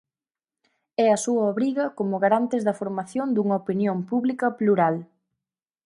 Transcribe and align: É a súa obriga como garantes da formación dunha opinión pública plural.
É 1.05 1.07
a 1.15 1.21
súa 1.25 1.43
obriga 1.53 1.85
como 1.97 2.21
garantes 2.25 2.61
da 2.67 2.77
formación 2.81 3.27
dunha 3.31 3.59
opinión 3.61 3.97
pública 4.09 4.47
plural. 4.59 4.95